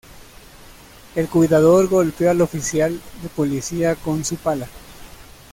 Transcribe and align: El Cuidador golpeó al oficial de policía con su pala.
El 1.15 1.29
Cuidador 1.29 1.87
golpeó 1.87 2.31
al 2.31 2.41
oficial 2.41 2.99
de 3.21 3.29
policía 3.29 3.93
con 3.93 4.25
su 4.25 4.35
pala. 4.37 4.67